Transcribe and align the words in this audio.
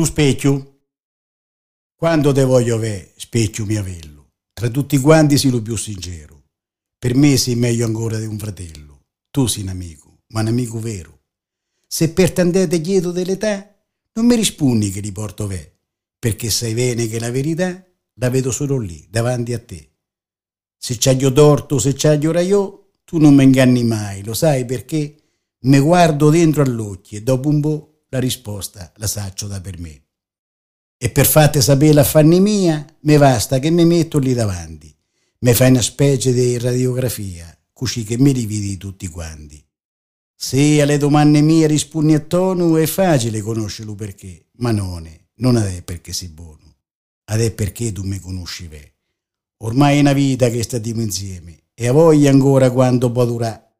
Lo 0.00 0.06
specchio. 0.06 0.78
Quando 1.94 2.32
te 2.32 2.42
voglio 2.44 2.78
ve, 2.78 3.12
specchio 3.18 3.66
mio 3.66 3.80
avello, 3.80 4.30
tra 4.50 4.70
tutti 4.70 4.96
quanti 4.96 5.36
sei 5.36 5.50
lo 5.50 5.60
più 5.60 5.76
sincero. 5.76 6.44
Per 6.98 7.14
me 7.14 7.36
sei 7.36 7.54
meglio 7.54 7.84
ancora 7.84 8.18
di 8.18 8.24
un 8.24 8.38
fratello. 8.38 9.02
Tu 9.30 9.46
sei 9.46 9.62
un 9.62 9.68
amico, 9.68 10.22
ma 10.28 10.40
un 10.40 10.46
amico 10.46 10.80
vero. 10.80 11.24
Se 11.86 12.14
per 12.14 12.32
t'andate 12.32 12.80
chiedo 12.80 13.12
dell'età, 13.12 13.76
non 14.14 14.24
mi 14.24 14.36
rispondi 14.36 14.90
che 14.90 15.00
li 15.00 15.12
porto 15.12 15.46
ve, 15.46 15.80
perché 16.18 16.48
sai 16.48 16.72
bene 16.72 17.06
che 17.06 17.20
la 17.20 17.30
verità 17.30 17.86
la 18.14 18.30
vedo 18.30 18.50
solo 18.50 18.78
lì, 18.78 19.06
davanti 19.10 19.52
a 19.52 19.62
te. 19.62 19.96
Se 20.78 20.96
c'aglio 20.98 21.30
torto, 21.30 21.78
se 21.78 21.92
c'aglio 21.92 22.32
io, 22.40 22.92
tu 23.04 23.18
non 23.18 23.34
mi 23.34 23.44
inganni 23.44 23.84
mai, 23.84 24.24
lo 24.24 24.32
sai 24.32 24.64
perché? 24.64 25.16
Me 25.64 25.78
guardo 25.78 26.30
dentro 26.30 26.62
all'occhio 26.62 27.18
e 27.18 27.22
dopo 27.22 27.50
un 27.50 27.60
po' 27.60 27.89
la 28.10 28.18
risposta 28.18 28.92
la 28.96 29.06
saccio 29.06 29.46
da 29.46 29.60
per 29.60 29.78
me. 29.78 30.02
E 30.98 31.10
per 31.10 31.26
fate 31.26 31.62
sapere 31.62 31.94
l'affanni 31.94 32.40
mia, 32.40 32.84
me 33.00 33.18
basta 33.18 33.58
che 33.58 33.70
mi 33.70 33.84
metto 33.84 34.18
lì 34.18 34.34
davanti. 34.34 34.94
Me 35.38 35.54
fai 35.54 35.70
una 35.70 35.80
specie 35.80 36.32
di 36.32 36.58
radiografia, 36.58 37.56
così 37.72 38.04
che 38.04 38.18
mi 38.18 38.32
dividi 38.32 38.76
tutti 38.76 39.06
quanti. 39.08 39.64
Se 40.36 40.82
alle 40.82 40.98
domande 40.98 41.40
mie 41.40 41.66
rispondi 41.66 42.14
a 42.14 42.20
tono 42.20 42.76
è 42.76 42.86
facile 42.86 43.40
conoscerlo 43.40 43.94
perché, 43.94 44.48
ma 44.58 44.72
non 44.72 45.06
è, 45.06 45.18
non 45.36 45.56
è 45.56 45.82
perché 45.82 46.12
sei 46.12 46.28
buono, 46.28 46.76
ad 47.24 47.40
è 47.40 47.50
perché 47.52 47.92
tu 47.92 48.02
mi 48.02 48.18
conosci 48.18 48.66
ve. 48.66 48.94
Ormai 49.58 49.98
è 49.98 50.00
una 50.00 50.12
vita 50.12 50.50
che 50.50 50.62
stiamo 50.62 51.00
insieme 51.00 51.64
e 51.74 51.88
a 51.88 51.92
voglia 51.92 52.30
ancora 52.30 52.70
quanto 52.70 53.10
può 53.10 53.24
durare, 53.24 53.76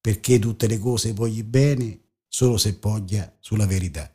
perché 0.00 0.38
tutte 0.38 0.66
le 0.66 0.78
cose 0.78 1.12
voglio 1.12 1.44
bene 1.44 2.00
solo 2.34 2.56
se 2.56 2.78
poggia 2.78 3.36
sulla 3.40 3.66
verità. 3.66 4.10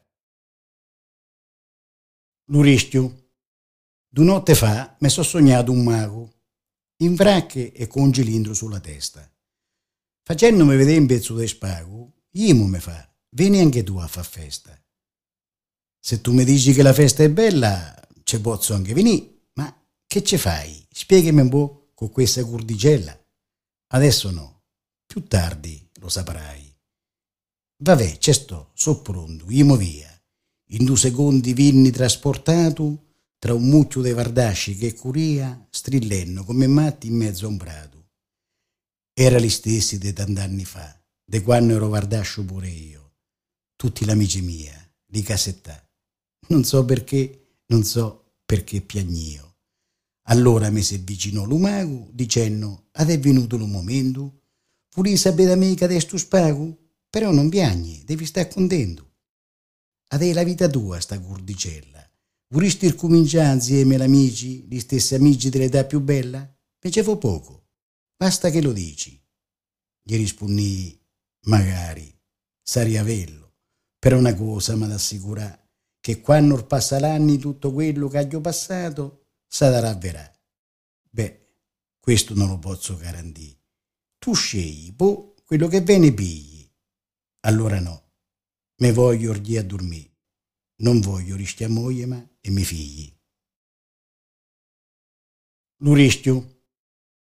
L'urischio. 2.45 3.25
Due 4.09 4.25
notte 4.25 4.55
fa 4.55 4.95
mi 5.01 5.09
sono 5.09 5.25
sognato 5.25 5.71
un 5.71 5.83
mago, 5.83 6.33
in 7.03 7.15
fracche 7.15 7.71
e 7.71 7.85
con 7.85 8.03
un 8.03 8.13
cilindro 8.13 8.55
sulla 8.55 8.79
testa. 8.79 9.29
Facendomi 10.23 10.75
vedere 10.75 10.97
un 10.97 11.05
pezzo 11.05 11.37
di 11.37 11.47
spago, 11.47 12.13
Imo 12.31 12.65
mi 12.65 12.79
fa, 12.79 13.07
vieni 13.29 13.59
anche 13.59 13.83
tu 13.83 13.97
a 13.97 14.07
far 14.07 14.25
festa. 14.25 14.75
Se 15.99 16.21
tu 16.21 16.33
mi 16.33 16.43
dici 16.43 16.73
che 16.73 16.81
la 16.81 16.93
festa 16.93 17.21
è 17.21 17.29
bella, 17.29 17.93
ci 18.23 18.41
posso 18.41 18.73
anche 18.73 18.93
venire, 18.93 19.49
ma 19.53 19.85
che 20.07 20.23
ci 20.23 20.37
fai? 20.37 20.87
Spiegami 20.89 21.41
un 21.41 21.49
po' 21.49 21.91
con 21.93 22.09
questa 22.09 22.43
curdicella. 22.43 23.15
Adesso 23.89 24.31
no, 24.31 24.63
più 25.05 25.27
tardi 25.27 25.87
lo 25.99 26.09
saprai. 26.09 26.66
Vabbè, 27.79 28.17
ci 28.17 28.33
sto, 28.33 28.71
so 28.73 29.01
pronto, 29.01 29.45
imo 29.49 29.75
via. 29.75 30.11
In 30.71 30.85
due 30.85 30.97
secondi 30.97 31.53
vinni 31.53 31.91
trasportato 31.91 33.05
tra 33.37 33.53
un 33.53 33.69
mucchio 33.69 34.01
di 34.01 34.11
vardasci 34.11 34.75
che 34.75 34.95
curia, 34.95 35.67
strillenno 35.69 36.43
come 36.43 36.65
matti 36.65 37.07
in 37.07 37.15
mezzo 37.15 37.45
a 37.45 37.49
un 37.49 37.57
prato. 37.57 38.09
Era 39.13 39.37
gli 39.37 39.49
stessi 39.49 39.99
di 39.99 40.11
tant'anni 40.11 40.65
fa, 40.65 40.99
de 41.23 41.43
quando 41.43 41.75
ero 41.75 41.87
vardascio 41.87 42.43
pure 42.43 42.67
io. 42.67 43.13
Tutti 43.75 44.05
l'amici 44.05 44.41
mia, 44.41 44.73
di 45.05 45.21
casettà. 45.21 45.87
Non 46.47 46.63
so 46.63 46.83
perché, 46.83 47.59
non 47.67 47.83
so 47.83 48.37
perché 48.43 48.81
piagnio. 48.81 49.57
Allora 50.29 50.71
mi 50.71 50.81
si 50.81 50.95
avvicinò 50.95 51.45
l'umago 51.45 52.09
dicendo, 52.11 52.87
ad 52.93 53.11
è 53.11 53.19
venuto 53.19 53.55
il 53.55 53.67
momento, 53.67 54.41
pure 54.89 55.15
sapete 55.15 55.55
mica 55.55 55.85
di 55.85 55.99
sto 55.99 56.17
spago? 56.17 56.86
Però 57.17 57.31
non 57.31 57.49
piagni, 57.49 58.03
devi 58.05 58.27
stare 58.27 58.47
contento. 58.47 59.15
Ad 60.09 60.21
è 60.21 60.33
la 60.33 60.43
vita 60.43 60.67
tua 60.67 60.99
sta 60.99 61.19
curdicella. 61.19 62.07
Vorresti 62.49 62.89
ricominciare 62.89 63.55
insieme 63.55 63.95
amici, 63.95 64.67
gli 64.69 64.77
stessi 64.77 65.15
amici 65.15 65.49
dell'età 65.49 65.83
più 65.85 65.99
bella? 65.99 66.47
Facevo 66.77 67.17
poco, 67.17 67.69
basta 68.15 68.51
che 68.51 68.61
lo 68.61 68.71
dici. 68.71 69.19
Gli 69.99 70.15
rispondi, 70.15 70.95
magari, 71.45 72.15
sarei 72.61 72.97
avello, 72.97 73.55
però 73.97 74.19
una 74.19 74.35
cosa 74.35 74.75
mi 74.75 74.83
assicura 74.83 75.59
che 75.99 76.21
quando 76.21 76.63
passa 76.67 76.99
l'anni 76.99 77.39
tutto 77.39 77.73
quello 77.73 78.09
che 78.09 78.29
ho 78.31 78.41
passato 78.41 79.23
sarà 79.47 79.91
verrà. 79.95 80.31
Beh, 81.09 81.47
questo 81.99 82.35
non 82.35 82.49
lo 82.49 82.59
posso 82.59 82.95
garantire. 82.95 83.57
Tu 84.19 84.35
scegli, 84.35 84.91
boh, 84.91 85.33
quello 85.43 85.67
che 85.67 85.81
viene 85.81 86.13
pigli 86.13 86.56
allora 87.47 87.79
no, 87.79 88.11
me 88.81 88.91
voglio 88.91 89.31
orgì 89.31 89.55
a 89.55 89.63
dormire, 89.63 90.17
non 90.81 90.99
voglio 90.99 91.37
rischiare 91.37 91.71
moglie 91.71 92.05
ma 92.05 92.29
e 92.41 92.49
miei 92.49 92.65
figli. 92.65 93.11
L'urischio. 95.77 96.55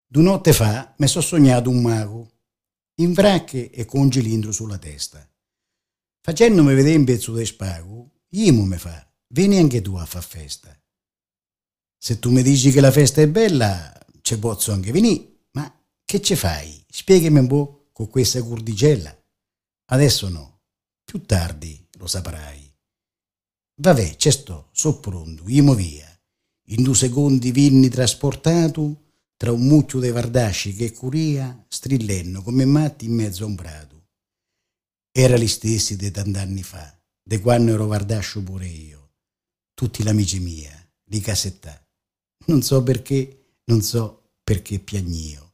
Due 0.06 0.22
notte 0.22 0.54
fa 0.54 0.94
mi 1.00 1.08
sono 1.08 1.24
sognato 1.24 1.72
un 1.72 1.82
mago, 1.82 2.32
in 3.02 3.16
fracche 3.16 3.72
e 3.72 3.86
con 3.86 4.02
un 4.02 4.12
cilindro 4.12 4.52
sulla 4.52 4.78
testa. 4.78 5.28
Facendomi 6.22 6.76
vedere 6.76 6.98
un 6.98 7.06
pezzo 7.06 7.34
di 7.36 7.46
spago, 7.46 8.12
Imo 8.36 8.66
mi 8.66 8.78
fa, 8.78 9.12
vieni 9.30 9.58
anche 9.58 9.82
tu 9.82 9.96
a 9.96 10.06
far 10.06 10.24
festa. 10.24 10.80
Se 11.98 12.20
tu 12.20 12.30
mi 12.30 12.44
dici 12.44 12.70
che 12.72 12.82
la 12.82 12.92
festa 12.92 13.22
è 13.22 13.28
bella, 13.28 13.92
ci 14.22 14.38
posso 14.38 14.72
anche 14.72 14.92
venire, 14.92 15.48
ma 15.54 15.84
che 16.06 16.22
ci 16.22 16.36
fai? 16.36 16.86
Spiegami 16.88 17.40
un 17.40 17.48
po' 17.48 17.90
con 17.92 18.10
questa 18.10 18.44
curdicella. 18.44 19.23
Adesso 19.94 20.28
no, 20.28 20.62
più 21.04 21.22
tardi 21.22 21.88
lo 22.00 22.08
saprai. 22.08 22.68
Vabbè, 23.76 24.16
ci 24.16 24.32
sto, 24.32 24.70
so 24.72 25.00
pronto, 25.00 25.44
imo 25.46 25.76
via. 25.76 26.10
In 26.70 26.82
due 26.82 26.96
secondi 26.96 27.52
vinni 27.52 27.90
trasportato 27.90 29.12
tra 29.38 29.52
un 29.52 29.68
mucchio 29.68 30.00
di 30.00 30.10
vardasci 30.10 30.74
che 30.74 30.92
curia, 30.94 31.64
strillenno 31.68 32.42
come 32.42 32.66
matti 32.66 33.06
in 33.06 33.14
mezzo 33.14 33.44
a 33.44 33.48
un 33.48 33.54
prato. 33.54 34.08
Era 35.12 35.38
gli 35.38 35.48
stessi 35.48 35.96
di 35.96 36.10
tant'anni 36.10 36.64
fa, 36.64 36.92
de 37.22 37.40
quando 37.40 37.74
ero 37.74 37.86
vardascio 37.86 38.42
pure 38.42 38.66
io. 38.66 39.12
Tutti 39.76 40.02
l'amici 40.02 40.40
mia, 40.40 40.74
di 41.04 41.20
casettà. 41.20 41.80
Non 42.48 42.64
so 42.64 42.82
perché, 42.82 43.60
non 43.66 43.84
so 43.84 44.38
perché 44.44 44.80
piagnio. 44.80 45.53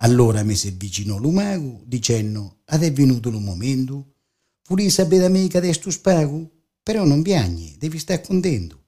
Allora 0.00 0.44
mi 0.44 0.54
si 0.54 0.68
avvicinò 0.68 1.18
l'umago 1.18 1.82
dicendo, 1.84 2.60
ad 2.66 2.82
è 2.82 2.92
venuto 2.92 3.30
il 3.30 3.40
momento, 3.40 4.14
pure 4.62 4.88
sapete 4.90 5.24
amica 5.24 5.58
di 5.58 5.72
sto 5.72 5.90
spago, 5.90 6.50
però 6.82 7.04
non 7.04 7.22
piagni, 7.22 7.76
devi 7.78 7.98
stare 7.98 8.22
contento. 8.22 8.86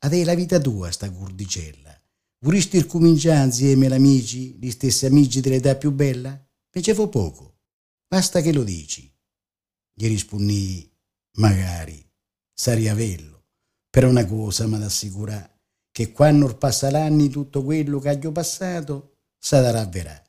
Ad 0.00 0.14
è 0.14 0.24
la 0.24 0.34
vita 0.34 0.58
tua 0.58 0.90
sta 0.90 1.10
curdicella. 1.10 2.00
Vorresti 2.38 2.78
ricominciare 2.78 3.44
insieme 3.44 3.86
amici, 3.86 4.56
gli 4.58 4.70
stessi 4.70 5.04
amici 5.04 5.40
dell'età 5.40 5.76
più 5.76 5.90
bella? 5.90 6.42
Facevo 6.70 7.08
poco, 7.08 7.58
basta 8.08 8.40
che 8.40 8.52
lo 8.52 8.62
dici. 8.62 9.12
Gli 9.92 10.06
rispondi, 10.06 10.90
magari, 11.38 12.02
sarei 12.54 12.88
avello, 12.88 13.48
però 13.90 14.08
una 14.08 14.24
cosa 14.24 14.66
mi 14.66 14.82
assicura 14.82 15.50
che 15.90 16.12
quando 16.12 16.54
passa 16.56 16.90
l'anni 16.90 17.28
tutto 17.28 17.62
quello 17.62 17.98
che 17.98 18.26
ho 18.26 18.32
passato 18.32 19.15
sarà 19.38 19.84
verrà. 19.86 20.22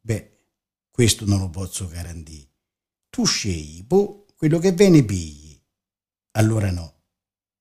Beh, 0.00 0.36
questo 0.90 1.26
non 1.26 1.40
lo 1.40 1.50
posso 1.50 1.88
garantire. 1.88 2.48
Tu 3.10 3.24
scegli, 3.24 3.82
boh, 3.82 4.26
quello 4.36 4.58
che 4.58 4.72
viene 4.72 5.04
pigli. 5.04 5.60
Allora 6.32 6.70
no, 6.70 7.02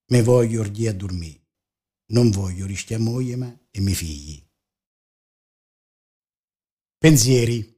me 0.07 0.21
voglio 0.21 0.61
orgì 0.61 0.87
a 0.87 0.93
dormire. 0.93 1.43
Non 2.07 2.29
voglio 2.29 2.65
rischiare 2.65 3.01
moglie 3.01 3.35
ma 3.35 3.59
e 3.71 3.79
miei 3.79 3.95
figli. 3.95 4.41
Pensieri. 6.97 7.73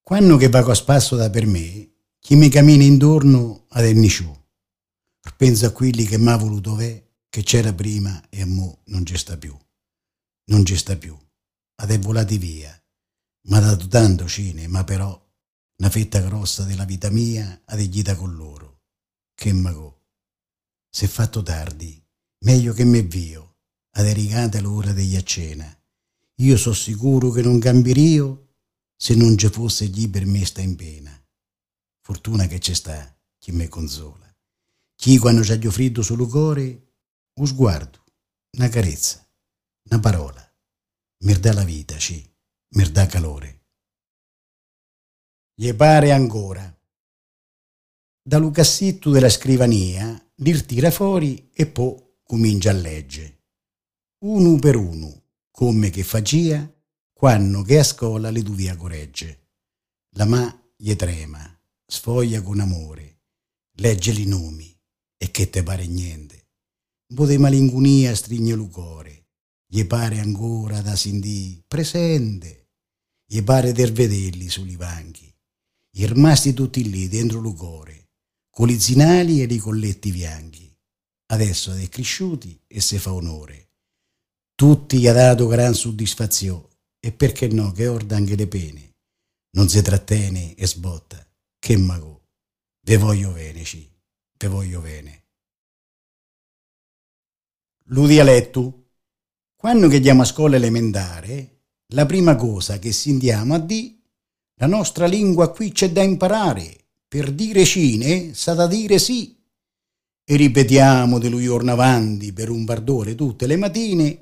Quando 0.00 0.36
che 0.36 0.48
vago 0.48 0.70
a 0.70 0.74
spasso 0.74 1.16
da 1.16 1.30
per 1.30 1.46
me, 1.46 1.92
chi 2.18 2.34
mi 2.34 2.48
cammina 2.48 2.82
intorno 2.82 3.66
ad 3.68 3.84
ennisciù. 3.84 4.32
Penso 5.36 5.66
a 5.66 5.70
quelli 5.70 6.04
che 6.04 6.18
m'ha 6.18 6.36
voluto 6.36 6.74
ve, 6.74 7.18
che 7.28 7.42
c'era 7.42 7.72
prima 7.72 8.28
e 8.28 8.42
a 8.42 8.46
mo 8.46 8.82
non 8.86 9.04
ci 9.04 9.16
sta 9.16 9.36
più. 9.36 9.56
Non 10.46 10.64
ci 10.64 10.76
sta 10.76 10.96
più 10.96 11.23
è 11.76 11.98
volati 11.98 12.38
via. 12.38 12.76
Mi 13.46 13.56
ha 13.56 13.60
dato 13.60 13.88
tanto 13.88 14.26
cine, 14.26 14.66
ma 14.68 14.84
però 14.84 15.20
una 15.76 15.90
fetta 15.90 16.20
grossa 16.20 16.64
della 16.64 16.84
vita 16.84 17.10
mia 17.10 17.62
ha 17.64 17.76
deghita 17.76 18.16
con 18.16 18.34
loro. 18.34 18.82
Che 19.34 19.52
mago. 19.52 20.02
Se 20.88 21.08
fatto 21.08 21.42
tardi, 21.42 22.02
meglio 22.44 22.72
che 22.72 22.84
me 22.84 23.02
vio, 23.02 23.58
ad 23.96 24.06
erigata 24.06 24.60
l'ora 24.60 24.92
degli 24.92 25.16
a 25.16 25.22
cena. 25.22 25.66
Io 26.36 26.56
so 26.56 26.72
sicuro 26.72 27.30
che 27.30 27.42
non 27.42 27.58
cambierio 27.58 28.54
se 28.96 29.14
non 29.14 29.36
ci 29.36 29.48
fosse 29.48 29.90
chi 29.90 30.08
per 30.08 30.24
me 30.24 30.44
sta 30.44 30.60
in 30.60 30.76
pena. 30.76 31.10
Fortuna 32.00 32.46
che 32.46 32.58
c'è 32.58 32.74
sta 32.74 33.16
chi 33.38 33.52
me 33.52 33.68
consola. 33.68 34.32
Chi 34.94 35.18
quando 35.18 35.42
c'ha 35.42 35.56
gli 35.56 35.68
freddo 35.68 36.02
sul 36.02 36.28
cuore, 36.28 36.94
un 37.34 37.46
sguardo, 37.46 38.04
una 38.56 38.68
carezza, 38.68 39.28
una 39.90 40.00
parola 40.00 40.53
dà 41.32 41.54
la 41.54 41.64
vita, 41.64 41.96
mi 42.74 42.90
dà 42.90 43.06
calore. 43.06 43.62
Gli 45.54 45.72
pare 45.72 46.12
ancora. 46.12 46.70
da 48.26 48.38
Lucassitto 48.38 49.10
della 49.10 49.30
scrivania 49.30 50.18
li 50.36 50.64
tira 50.64 50.90
fuori 50.90 51.50
e 51.52 51.66
poi 51.66 51.96
comincia 52.22 52.70
a 52.70 52.74
leggere. 52.74 53.42
Uno 54.24 54.58
per 54.58 54.76
uno, 54.76 55.22
come 55.50 55.90
che 55.90 56.02
faccia 56.02 56.70
quando 57.12 57.62
che 57.62 57.78
a 57.78 57.84
scuola 57.84 58.30
le 58.30 58.42
duvia 58.42 58.76
corregge. 58.76 59.48
La 60.16 60.26
ma 60.26 60.72
gli 60.76 60.94
trema, 60.94 61.42
sfoglia 61.86 62.42
con 62.42 62.60
amore, 62.60 63.20
legge 63.76 64.12
i 64.12 64.26
nomi 64.26 64.78
e 65.16 65.30
che 65.30 65.48
te 65.48 65.62
pare 65.62 65.86
niente. 65.86 66.48
Un 67.08 67.16
po' 67.16 67.26
di 67.26 67.38
malingunia 67.38 68.14
strigne 68.14 68.52
il 68.52 68.68
cuore, 68.68 69.23
gli 69.74 69.84
pare 69.88 70.20
ancora 70.20 70.80
da 70.82 70.94
sindì 70.94 71.60
presente, 71.66 72.68
gli 73.26 73.42
pare 73.42 73.72
di 73.72 73.84
vederli 73.90 74.48
sui 74.48 74.76
banchi, 74.76 75.34
gli 75.90 76.06
rimasti 76.06 76.54
tutti 76.54 76.88
lì 76.88 77.08
dentro 77.08 77.40
il 77.40 77.56
cuore, 77.56 78.10
con 78.50 78.68
i 78.68 78.78
zinali 78.78 79.42
e 79.42 79.52
i 79.52 79.58
colletti 79.58 80.12
bianchi. 80.12 80.72
Adesso 81.26 81.72
è 81.72 81.88
cresciuti 81.88 82.56
e 82.68 82.80
se 82.80 83.00
fa 83.00 83.14
onore. 83.14 83.72
Tutti 84.54 85.00
gli 85.00 85.08
ha 85.08 85.12
dato 85.12 85.48
gran 85.48 85.74
soddisfazione 85.74 86.68
e 87.00 87.10
perché 87.10 87.48
no 87.48 87.72
che 87.72 87.88
orda 87.88 88.14
anche 88.14 88.36
le 88.36 88.46
pene. 88.46 88.94
Non 89.56 89.68
si 89.68 89.82
trattene 89.82 90.54
e 90.54 90.68
sbotta. 90.68 91.26
Che 91.58 91.76
mago. 91.76 92.28
Ve 92.86 92.96
voglio 92.96 93.32
bene, 93.32 93.64
ci. 93.64 93.90
Ve 94.38 94.46
voglio 94.46 94.80
bene. 94.80 95.24
Lu 97.86 98.06
dialetto. 98.06 98.82
Quando 99.64 99.86
andiamo 99.86 100.20
a 100.20 100.26
scuola 100.26 100.56
elementare, 100.56 101.60
la 101.94 102.04
prima 102.04 102.36
cosa 102.36 102.78
che 102.78 102.92
sentiamo 102.92 103.54
a 103.54 103.58
di 103.58 103.98
la 104.56 104.66
nostra 104.66 105.06
lingua 105.06 105.52
qui 105.52 105.72
c'è 105.72 105.90
da 105.90 106.02
imparare. 106.02 106.88
Per 107.08 107.32
dire 107.32 107.64
cine, 107.64 108.34
sa 108.34 108.52
da 108.52 108.66
dire 108.66 108.98
sì. 108.98 109.34
E 110.22 110.36
ripetiamo 110.36 111.18
di 111.18 111.30
lui 111.30 111.44
giorno 111.44 111.72
avanti 111.72 112.34
per 112.34 112.50
un 112.50 112.66
bardore 112.66 113.14
tutte 113.14 113.46
le 113.46 113.56
mattine 113.56 114.18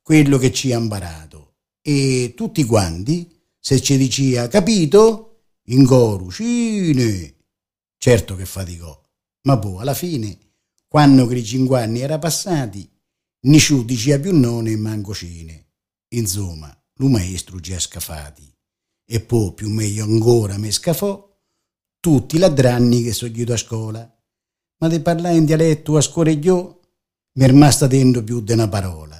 quello 0.00 0.38
che 0.38 0.50
ci 0.50 0.72
ha 0.72 0.78
imparato. 0.78 1.56
E 1.82 2.32
tutti 2.34 2.64
quanti, 2.64 3.30
se 3.58 3.82
ci 3.82 3.98
diceva 3.98 4.48
capito, 4.48 5.42
in 5.64 5.84
coro, 5.84 6.30
cine. 6.30 7.34
Certo 7.98 8.34
che 8.34 8.46
faticò, 8.46 8.98
ma 9.42 9.58
poi 9.58 9.82
alla 9.82 9.92
fine, 9.92 10.38
quando 10.88 11.26
che 11.26 11.34
i 11.34 11.44
cinque 11.44 11.82
anni 11.82 12.00
era 12.00 12.18
passati, 12.18 12.90
nessuno 13.42 13.82
diceva 13.82 14.20
più 14.20 14.36
nome 14.36 14.72
e 14.72 14.76
manco 14.76 15.14
cine. 15.14 15.68
Insomma, 16.08 16.74
lo 16.94 17.08
maestro 17.08 17.58
ha 17.58 17.78
scafati. 17.78 18.52
E 19.06 19.20
poi, 19.20 19.52
più 19.54 19.70
meglio 19.70 20.04
ancora, 20.04 20.58
mi 20.58 20.70
scafò 20.70 21.28
tutti 22.00 22.38
ladranni 22.38 23.02
che 23.02 23.12
sono 23.12 23.32
a 23.48 23.56
scuola. 23.56 24.22
Ma 24.78 24.88
di 24.88 25.00
parlare 25.00 25.36
in 25.36 25.44
dialetto 25.44 25.96
a 25.96 26.00
scoregliò, 26.00 26.80
mi 27.32 27.44
è 27.44 27.46
rimasta 27.46 27.86
dentro 27.86 28.22
più 28.22 28.40
di 28.40 28.52
una 28.52 28.68
parola. 28.68 29.16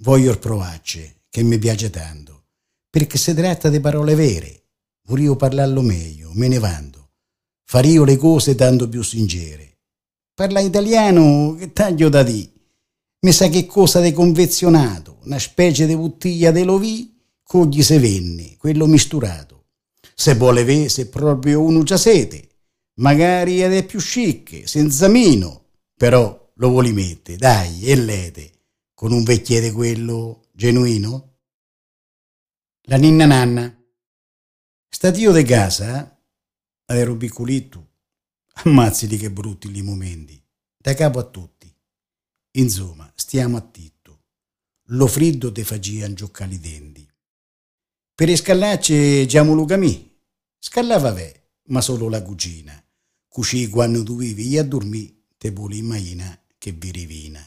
Voglio 0.00 0.38
provarci, 0.38 1.22
che 1.28 1.42
mi 1.42 1.58
piace 1.58 1.90
tanto, 1.90 2.44
perché 2.88 3.18
si 3.18 3.34
tratta 3.34 3.68
di 3.68 3.80
parole 3.80 4.14
vere. 4.14 4.62
Volevo 5.06 5.36
parlarlo 5.36 5.82
meglio, 5.82 6.30
me 6.34 6.48
ne 6.48 6.58
vando. 6.58 7.10
Fario 7.64 8.04
le 8.04 8.16
cose 8.16 8.54
tanto 8.54 8.88
più 8.88 9.02
sincere. 9.02 9.78
Parla 10.34 10.60
italiano, 10.60 11.54
che 11.54 11.72
taglio 11.72 12.08
da 12.08 12.22
di. 12.22 12.48
Mi 13.26 13.32
sa 13.32 13.48
che 13.48 13.66
cosa 13.66 14.00
di 14.00 14.12
convenzionato, 14.12 15.18
una 15.24 15.40
specie 15.40 15.84
di 15.84 15.96
bottiglia 15.96 16.52
de 16.52 16.62
lovì, 16.62 17.12
cogli 17.42 17.82
se 17.82 17.98
venne, 17.98 18.56
quello 18.56 18.86
misturato. 18.86 19.64
Se 20.14 20.36
vuole 20.36 20.62
vedere 20.62 20.88
se 20.88 21.08
proprio 21.08 21.60
uno 21.60 21.82
già 21.82 21.96
sete, 21.96 22.48
magari 23.00 23.64
ed 23.64 23.72
è 23.72 23.84
più 23.84 23.98
chic, 23.98 24.68
senza 24.68 25.08
mino, 25.08 25.70
però 25.96 26.52
lo 26.54 26.68
vuole 26.68 26.92
mettere, 26.92 27.36
dai, 27.36 27.82
e 27.86 27.96
lete, 27.96 28.52
con 28.94 29.10
un 29.10 29.24
vecchiere 29.24 29.72
quello 29.72 30.44
genuino? 30.52 31.38
La 32.82 32.96
ninna 32.96 33.26
nanna. 33.26 33.76
Statio 34.88 35.32
de 35.32 35.42
casa, 35.42 36.16
ero 36.86 37.16
piccolito, 37.16 37.88
ammazzili 38.62 39.16
che 39.16 39.32
brutti 39.32 39.68
li 39.68 39.82
momenti, 39.82 40.40
da 40.76 40.94
capo 40.94 41.18
a 41.18 41.24
tutti. 41.24 41.55
Insomma, 42.56 43.10
stiamo 43.14 43.56
a 43.58 43.60
titto. 43.60 44.22
Lo 44.90 45.06
friddo 45.06 45.52
te 45.52 45.62
faceva 45.62 46.12
gioccare 46.12 46.54
i 46.54 46.60
denti. 46.60 47.06
Per 48.14 48.34
scallacce 48.34 49.26
giamo 49.26 49.52
Lucamì. 49.52 50.10
Scallava 50.58 51.12
ve, 51.12 51.50
ma 51.68 51.82
solo 51.82 52.08
la 52.08 52.22
cucina. 52.22 52.82
Cucì 53.28 53.68
quando 53.68 54.02
tu 54.02 54.16
vivi 54.16 54.56
a 54.56 54.64
dormì, 54.64 55.24
te 55.36 55.52
puli 55.52 55.78
immagina 55.78 56.38
che 56.56 56.72
vi 56.72 56.90
rivina. 56.90 57.46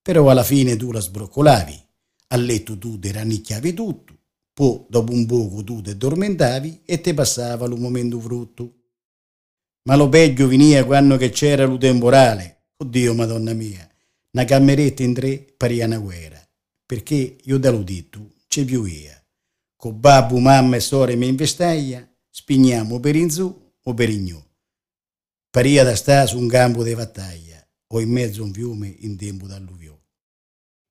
Però 0.00 0.30
alla 0.30 0.44
fine 0.44 0.76
tu 0.76 0.92
la 0.92 1.00
sbroccolavi, 1.00 1.86
a 2.28 2.36
letto 2.36 2.78
tu 2.78 2.98
te 2.98 3.12
rannicchiavi 3.12 3.74
tutto, 3.74 4.18
poi 4.54 4.86
dopo 4.88 5.12
un 5.12 5.26
poco 5.26 5.62
tu 5.62 5.82
ti 5.82 5.90
addormentavi 5.90 6.82
e 6.86 7.02
ti 7.02 7.12
passava 7.12 7.66
lo 7.66 7.76
momento 7.76 8.18
frutto. 8.18 8.76
Ma 9.82 9.94
lo 9.94 10.08
peggio 10.08 10.48
veniva 10.48 10.84
quando 10.84 11.18
che 11.18 11.28
c'era 11.28 11.66
lo 11.66 11.76
temporale. 11.76 12.68
Oddio, 12.78 13.14
madonna 13.14 13.52
mia, 13.52 13.91
una 14.32 14.44
cameretta 14.44 15.02
in 15.02 15.14
tre 15.14 15.38
paria 15.56 15.86
una 15.86 15.98
guerra, 15.98 16.40
perché 16.84 17.36
io 17.42 17.58
da 17.58 17.70
lo 17.70 17.82
detto 17.82 18.34
c'è 18.48 18.64
più 18.64 18.84
io. 18.84 19.20
Con 19.76 19.98
babbo, 19.98 20.38
mamma 20.38 20.76
e 20.76 20.80
sorelle 20.80 21.18
mi 21.18 21.28
investaia, 21.28 22.08
spigniamo 22.30 23.00
per 23.00 23.16
in 23.16 23.30
su 23.30 23.72
o 23.82 23.94
per 23.94 24.10
in 24.10 24.26
giù. 24.26 24.42
Paria 25.50 25.84
da 25.84 25.94
sta 25.96 26.26
su 26.26 26.38
un 26.38 26.48
campo 26.48 26.82
di 26.82 26.94
battaglia 26.94 27.66
o 27.88 28.00
in 28.00 28.10
mezzo 28.10 28.42
a 28.42 28.44
un 28.44 28.52
fiume 28.52 28.88
in 29.00 29.16
tempo 29.16 29.46
d'alluvio. 29.46 30.00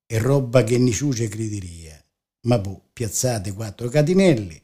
E 0.05 0.17
roba 0.19 0.63
che 0.63 0.77
ci 0.91 1.27
crederia 1.27 2.01
ma 2.43 2.59
poi 2.59 2.79
piazzate 2.91 3.53
quattro 3.53 3.89
catinelle, 3.89 4.61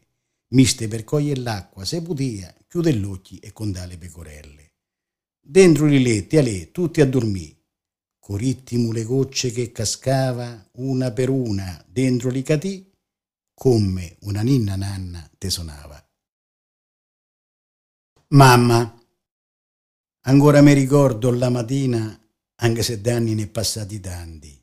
miste 0.50 0.88
per 0.88 1.04
cogliere 1.04 1.42
l'acqua, 1.42 1.86
se 1.86 2.02
potia, 2.02 2.54
chiude 2.68 2.94
gli 2.94 3.04
occhi 3.04 3.38
e 3.40 3.52
contà 3.52 3.86
le 3.86 3.98
pecorelle. 3.98 4.74
Dentro 5.40 5.88
i 5.88 6.02
letti 6.02 6.38
a 6.38 6.42
lei, 6.42 6.72
tutti 6.72 7.02
a 7.02 7.06
dormire, 7.06 7.57
corittimo 8.28 8.92
le 8.92 9.06
gocce 9.06 9.52
che 9.52 9.72
cascava 9.72 10.70
una 10.80 11.14
per 11.14 11.30
una 11.30 11.82
dentro 11.88 12.30
i 12.30 12.42
catì, 12.42 12.92
come 13.54 14.18
una 14.24 14.42
ninna 14.42 14.76
nanna 14.76 15.32
te 15.38 15.50
sonava. 15.50 15.98
Mamma, 18.32 19.02
ancora 20.26 20.62
mi 20.62 20.74
ricordo 20.74 21.32
la 21.32 21.50
mattina, 21.50 22.20
anche 22.56 22.84
se 22.84 23.00
d'anni 23.00 23.34
ne 23.34 23.48
passati 23.48 23.98
tanti, 24.02 24.62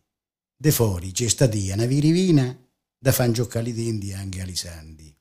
de 0.55 0.71
fuori 0.71 1.13
c'è 1.13 1.27
statia 1.27 1.73
una 1.73 1.87
virivina 1.87 2.55
da 2.99 3.13
fan 3.13 3.33
giocare 3.33 3.71
i 3.71 3.73
denti 3.73 4.13
anche 4.13 4.43
a 4.43 4.45
Lisandi. 4.45 5.17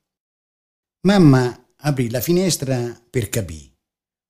Mamma 1.08 1.76
aprì 1.78 2.10
la 2.10 2.20
finestra 2.20 3.02
per 3.10 3.30
capire. 3.30 3.72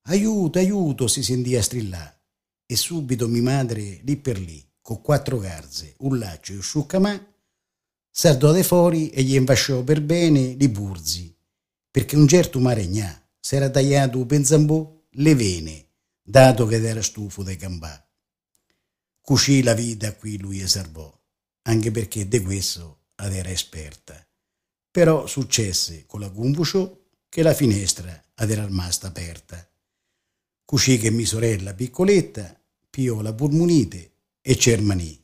Aiuto, 0.10 0.60
aiuto, 0.60 1.08
si 1.08 1.24
sentia 1.24 1.64
strillare. 1.64 2.23
E 2.66 2.76
subito 2.76 3.28
mia 3.28 3.42
madre, 3.42 4.00
lì 4.04 4.18
per 4.18 4.40
lì, 4.40 4.64
con 4.82 5.02
quattro 5.02 5.38
garze, 5.40 5.96
un 6.00 6.18
laccio 6.18 6.54
e 6.54 6.56
un 6.56 6.62
sciuccamà, 6.62 7.34
sardò 8.10 8.52
de 8.52 8.64
fuori 8.64 9.10
e 9.10 9.24
gli 9.24 9.36
invasciò 9.36 9.84
per 9.84 10.02
bene 10.02 10.54
li 10.54 10.70
burzi, 10.70 11.36
perché 11.90 12.16
un 12.16 12.28
certo 12.28 12.60
maregnà 12.60 13.24
s'era 13.40 13.70
tagliato 13.70 14.26
pensambò 14.26 15.02
le 15.10 15.36
vene, 15.36 15.88
dato 16.22 16.66
che 16.66 16.82
era 16.82 17.02
stufo 17.02 17.44
dei 17.44 17.56
gambà. 17.56 18.08
Cuscì 19.20 19.64
la 19.64 19.74
vita 19.74 20.14
qui 20.16 20.38
lui 20.38 20.62
e 20.62 20.68
servò, 20.68 21.12
anche 21.64 21.92
perché 21.92 22.28
di 22.28 22.42
questo 22.42 23.06
ad 23.16 23.34
era 23.34 23.50
esperta. 23.50 24.26
Però 24.92 25.26
successe 25.28 26.06
con 26.06 26.20
la 26.20 26.28
Gumbusciò 26.28 27.02
che 27.30 27.42
la 27.42 27.54
finestra 27.54 28.24
ad 28.36 28.52
era 28.52 28.66
rimasta 28.66 29.08
aperta. 29.08 29.68
Cuscì 30.66 30.98
che 30.98 31.12
mia 31.12 31.26
sorella 31.26 31.74
piccoletta 31.74 32.60
piò 32.90 33.22
la 33.22 33.34
pulmonite 33.34 34.14
e 34.42 34.56
cermanì. 34.56 35.20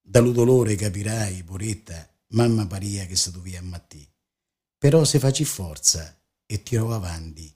Dallo 0.00 0.32
dolore 0.32 0.76
capirai, 0.76 1.42
poretta, 1.42 2.08
mamma 2.28 2.66
paria 2.66 3.06
che 3.06 3.16
si 3.16 3.30
doveva 3.30 3.58
ammattì. 3.58 4.06
Però 4.78 5.04
se 5.04 5.18
facì 5.18 5.44
forza 5.44 6.20
e 6.46 6.62
tirò 6.62 6.92
avanti. 6.92 7.52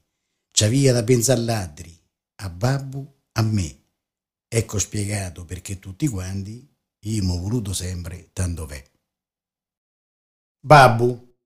C'avia 0.50 0.92
da 0.92 1.04
pensare 1.04 1.40
ladri, 1.40 1.97
a 2.37 2.49
babbo, 2.49 3.26
a 3.32 3.42
me. 3.42 3.82
Ecco 4.49 4.78
spiegato 4.78 5.44
perché 5.44 5.78
tutti 5.78 6.08
quanti 6.08 6.66
io 7.00 7.25
ho 7.30 7.38
voluto 7.38 7.73
sempre 7.73 8.30
tanto 8.32 8.66
v'è. 8.66 8.82
Babbu. 10.61 11.37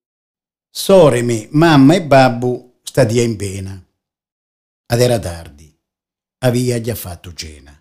Soremi, 0.71 1.49
mamma 1.53 1.95
e 1.95 2.07
babbu 2.07 2.81
stadia 2.83 3.23
in 3.23 3.37
pena. 3.37 3.87
Ad 4.87 5.01
era 5.01 5.19
tardi. 5.19 5.72
Avia 6.45 6.81
già 6.81 6.97
fatto 6.97 7.33
cena. 7.35 7.73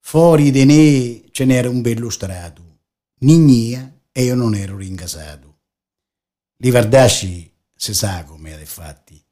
Fuori 0.00 0.50
di 0.50 0.64
ne 0.64 1.30
ce 1.30 1.44
n'era 1.44 1.68
un 1.68 1.82
bello 1.82 2.10
strato. 2.10 2.80
Nignia 3.20 4.00
e 4.10 4.24
io 4.24 4.34
non 4.34 4.56
ero 4.56 4.76
rincasato. 4.76 5.58
Li 6.56 6.70
Vardasci 6.70 7.48
se 7.72 7.94
sa 7.94 8.24
come 8.24 8.54
ha 8.54 8.66
fatti. 8.66 9.22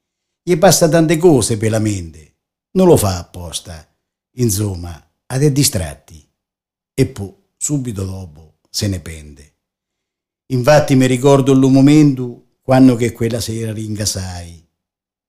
Gli 0.41 0.57
passa 0.57 0.89
tante 0.89 1.17
cose 1.17 1.57
per 1.57 1.71
la 1.71 1.81
mente. 1.81 2.37
non 2.73 2.87
lo 2.87 2.97
fa 2.97 3.19
apposta, 3.19 3.93
insomma, 4.37 5.13
ad 5.27 5.43
è 5.43 5.51
distratti. 5.51 6.25
E 6.95 7.07
poi, 7.07 7.35
subito 7.57 8.05
dopo, 8.05 8.61
se 8.71 8.87
ne 8.87 9.01
pende. 9.01 9.55
Infatti 10.53 10.95
mi 10.95 11.07
ricordo 11.07 11.51
il 11.51 11.59
momento 11.59 12.59
quando 12.63 12.95
che 12.95 13.11
quella 13.11 13.41
sera 13.41 13.73
ringasai. 13.73 14.65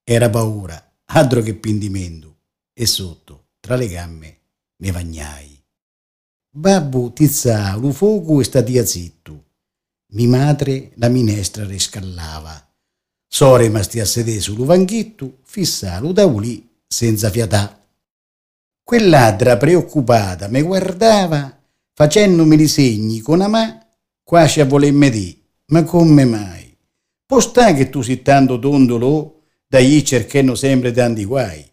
Era 0.04 0.30
paura, 0.30 0.98
altro 1.06 1.42
che 1.42 1.56
pindimento, 1.56 2.39
e 2.82 2.86
sotto, 2.86 3.48
tra 3.60 3.76
le 3.76 3.90
gambe, 3.90 4.38
ne 4.78 4.92
vagnai. 4.92 5.62
Babbo 6.50 7.12
tizzà 7.12 7.76
lu 7.76 7.92
fuoco 7.92 8.40
e 8.40 8.46
statia 8.46 8.86
zitto. 8.86 9.48
Mi 10.14 10.28
madre 10.28 10.92
la 10.96 11.10
minestra 11.10 11.66
riscallava. 11.66 12.74
So 13.28 13.58
rimasti 13.58 14.00
a 14.00 14.06
sedere 14.06 14.40
sul 14.40 14.64
vanchitto, 14.64 15.40
fissa 15.44 16.00
lu 16.00 16.14
taulì 16.14 16.70
senza 16.88 17.30
fiatà. 17.30 17.86
Quell'adra 18.82 19.58
preoccupata 19.58 20.48
mi 20.48 20.62
guardava 20.62 21.62
facendomi 21.94 22.62
i 22.62 22.68
segni 22.70 23.20
con 23.20 23.40
mano 23.40 23.88
quasi 24.24 24.62
a 24.62 24.66
volermi 24.66 25.10
dire, 25.10 25.38
ma 25.66 25.84
come 25.84 26.24
mai? 26.24 26.78
Può 27.26 27.42
sta 27.42 27.74
che 27.74 27.90
tu 27.90 28.02
sei 28.02 28.22
tanto 28.22 28.58
tondolo 28.58 29.42
da 29.68 29.82
gli 29.82 30.02
cercando 30.02 30.56
sempre 30.56 30.94
tanti 30.94 31.26
guai? 31.26 31.70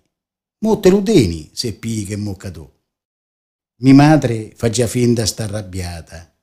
Motte 0.59 0.89
ludeni 0.89 1.51
se 1.53 1.75
pii 1.75 2.05
che 2.05 2.17
moccatò. 2.17 2.71
Mi 3.83 3.93
madre 3.93 4.53
faceva 4.57 4.89
finta 4.89 5.27
sta 5.27 5.45
arrabbiata 5.45 6.35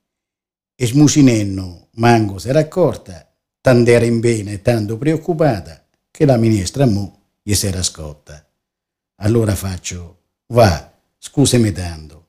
e 0.76 0.86
smucinenno 0.86 1.88
manco 1.94 2.38
si 2.38 2.50
era 2.50 2.60
accorta, 2.60 3.28
tanto 3.60 3.90
era 3.90 4.06
in 4.06 4.20
bene 4.20 4.54
e 4.54 4.62
tanto 4.62 4.98
preoccupata 4.98 5.88
che 6.12 6.26
la 6.26 6.38
minestra 6.38 6.86
mo 6.86 7.22
gli 7.42 7.56
si 7.56 7.66
era 7.66 7.82
scotta. 7.82 8.46
Allora 9.22 9.56
faccio 9.56 10.20
Va, 10.54 10.94
scusami 11.18 11.72
tanto, 11.72 12.28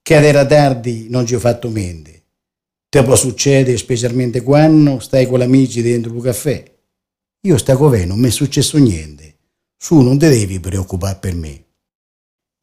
che 0.00 0.16
ad 0.16 0.24
era 0.24 0.46
tardi 0.46 1.08
non 1.10 1.26
ci 1.26 1.34
ho 1.34 1.38
fatto 1.38 1.68
mente. 1.68 2.22
Te 2.88 3.02
può 3.02 3.14
succedere 3.14 3.76
specialmente 3.76 4.40
quando 4.40 4.98
stai 5.00 5.26
con 5.26 5.42
amici 5.42 5.82
dentro 5.82 6.12
un 6.12 6.20
caffè. 6.20 6.64
Io 7.42 7.58
sta 7.58 7.76
con 7.76 7.92
non 8.06 8.18
mi 8.18 8.28
è 8.28 8.30
successo 8.30 8.78
niente. 8.78 9.27
Su, 9.78 10.00
non 10.00 10.18
te 10.18 10.28
devi 10.28 10.60
preoccupare 10.60 11.18
per 11.18 11.34
me. 11.34 11.64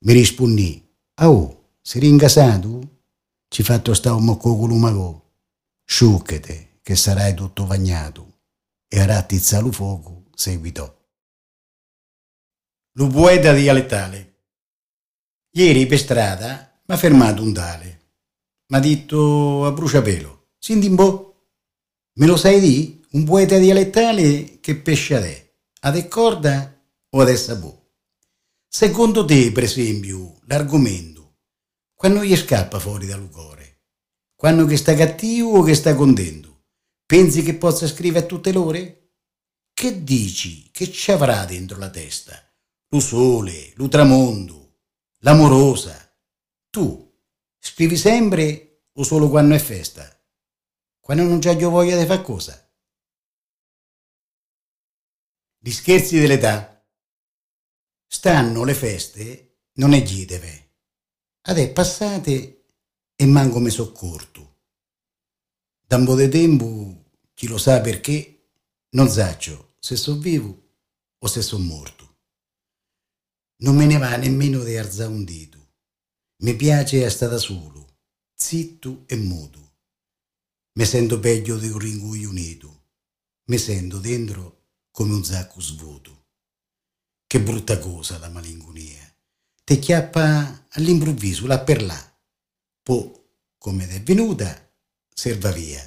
Mi 0.05 0.13
rispondi, 0.13 0.87
ah 1.15 1.29
oh, 1.29 1.77
sei 1.81 2.01
ringasato? 2.01 2.99
Ci 3.47 3.63
fatto 3.63 3.93
sta 3.93 4.13
un 4.13 4.25
mocco 4.25 4.55
con 4.57 4.67
l'umagò. 4.67 5.19
Sciucchete, 5.85 6.79
che 6.81 6.95
sarai 6.95 7.33
tutto 7.33 7.65
bagnato. 7.65 8.39
E 8.87 8.99
a 8.99 9.05
rattizza 9.05 9.63
fuoco 9.71 10.25
seguitò. 10.35 10.93
Lu 12.97 13.07
poeta 13.07 13.53
dialettale 13.53 14.35
Ieri 15.57 15.85
per 15.85 15.99
strada 15.99 16.81
mi 16.85 16.93
ha 16.93 16.97
fermato 16.97 17.41
un 17.41 17.53
tale. 17.53 17.99
Mi 18.67 18.77
ha 18.77 18.79
detto 18.81 19.65
a 19.65 19.71
bruciapelo, 19.71 20.47
senti 20.59 20.87
un 20.87 20.95
po', 20.97 21.45
me 22.15 22.25
lo 22.25 22.35
sai 22.35 22.59
di? 22.59 23.01
Un 23.11 23.23
poeta 23.23 23.57
dialettale 23.57 24.59
che 24.59 24.75
pesce 24.75 25.15
a 25.79 25.91
te, 25.91 26.07
corda 26.09 26.74
o 27.15 27.21
ad 27.21 27.33
sabò? 27.33 27.73
Secondo 28.67 29.23
te, 29.23 29.51
per 29.53 29.63
esempio, 29.63 30.37
l'argomento, 30.47 31.37
quando 31.93 32.23
gli 32.23 32.35
scappa 32.35 32.77
fuori 32.77 33.05
dal 33.07 33.29
cuore, 33.29 33.83
quando 34.35 34.65
che 34.65 34.75
sta 34.75 34.93
cattivo 34.93 35.59
o 35.59 35.63
che 35.63 35.75
sta 35.75 35.95
contento, 35.95 36.65
pensi 37.05 37.41
che 37.41 37.55
possa 37.55 37.87
scrivere 37.87 38.25
a 38.25 38.27
tutte 38.27 38.51
l'ore? 38.51 39.13
Che 39.73 40.03
dici? 40.03 40.69
Che 40.71 40.91
ci 40.91 41.11
avrà 41.11 41.45
dentro 41.45 41.77
la 41.77 41.89
testa? 41.89 42.33
Lo 42.89 42.99
sole, 42.99 43.71
lo 43.75 43.87
tramonto, 43.87 44.81
l'amorosa. 45.19 45.97
Tu 46.69 47.17
scrivi 47.57 47.95
sempre 47.95 48.87
o 48.93 49.03
solo 49.03 49.29
quando 49.29 49.55
è 49.55 49.59
festa? 49.59 50.09
Quando 50.99 51.23
non 51.23 51.39
c'è 51.39 51.55
voglia 51.55 51.97
di 51.97 52.05
fare 52.05 52.21
cosa? 52.21 52.73
Gli 55.59 55.71
scherzi 55.71 56.19
dell'età. 56.19 56.74
Stanno 58.07 58.63
le 58.63 58.73
feste, 58.73 59.57
non 59.73 59.93
è 59.93 60.01
giteve. 60.03 60.71
Adè 61.41 61.71
passate 61.71 62.65
e 63.15 63.25
manco 63.25 63.59
me 63.59 63.69
soccorto. 63.69 64.59
Da 65.85 65.97
un 65.97 66.05
po' 66.05 66.15
di 66.15 66.29
tempo, 66.29 67.11
chi 67.33 67.47
lo 67.47 67.57
sa 67.57 67.81
perché, 67.81 68.49
non 68.91 69.09
saccio 69.09 69.75
se 69.79 69.95
sono 69.95 70.19
vivo 70.19 70.63
o 71.19 71.27
se 71.27 71.41
sono 71.41 71.63
morto. 71.63 72.17
Non 73.57 73.75
me 73.75 73.85
ne 73.85 73.97
va 73.97 74.15
nemmeno 74.17 74.63
di 74.63 74.75
alzare 74.75 75.11
un 75.11 75.23
dito. 75.23 75.73
Mi 76.43 76.55
piace 76.55 77.05
essere 77.05 77.31
da 77.31 77.37
solo, 77.37 77.99
zitto 78.33 79.03
e 79.07 79.15
muto. 79.15 79.77
Mi 80.73 80.85
sento 80.85 81.19
peggio 81.19 81.57
di 81.57 81.69
un 81.69 81.79
ringuio 81.79 82.29
unito. 82.29 82.83
Mi 83.45 83.57
sento 83.57 83.99
dentro 83.99 84.63
come 84.91 85.13
un 85.13 85.23
sacco 85.23 85.61
svuoto. 85.61 86.24
Che 87.35 87.41
brutta 87.41 87.77
cosa 87.79 88.17
la 88.17 88.29
malinconia. 88.29 89.13
Te 89.65 89.77
chiappa 89.77 90.67
all'improvviso, 90.69 91.45
là 91.47 91.59
per 91.59 91.83
là. 91.83 92.17
Poi, 92.81 93.11
come 93.57 93.89
è 93.89 94.01
venuta, 94.01 94.71
serva 95.13 95.51
via. 95.51 95.83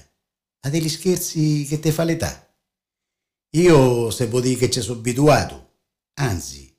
A 0.67 0.69
degli 0.69 0.91
scherzi 0.91 1.65
che 1.67 1.81
te 1.81 1.91
fa 1.91 2.05
l'età. 2.05 2.55
Io 3.53 4.11
se 4.11 4.29
può 4.29 4.41
dire 4.41 4.57
che 4.57 4.69
ci 4.69 4.83
sono 4.83 4.99
abituato, 4.99 5.77
anzi, 6.21 6.71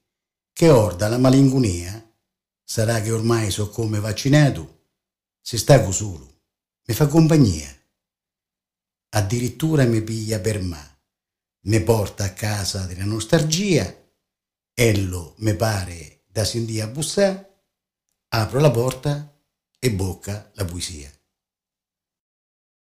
che 0.54 0.70
orda 0.70 1.08
la 1.08 1.18
malingunia? 1.18 2.08
Sarà 2.64 3.02
che 3.02 3.10
ormai 3.10 3.50
so 3.50 3.72
come 3.72 4.00
vaccinato? 4.00 4.90
Se 5.42 5.58
sta 5.58 5.84
solo, 5.92 6.42
mi 6.86 6.94
fa 6.94 7.08
compagnia. 7.08 7.76
Addirittura 9.16 9.86
mi 9.86 10.04
piglia 10.04 10.40
per 10.40 10.62
me, 10.62 11.00
mi 11.62 11.82
porta 11.82 12.26
a 12.26 12.34
casa 12.34 12.86
della 12.86 13.06
nostalgia, 13.06 13.98
ello 14.82 15.36
mi 15.40 15.54
pare 15.56 16.22
da 16.26 16.46
sentire 16.46 16.84
a 16.84 16.88
bussare, 16.88 17.64
apro 18.30 18.62
la 18.62 18.72
porta 18.72 19.38
e 19.78 19.92
bocca 19.92 20.52
la 20.54 20.64
poesia. 20.64 21.12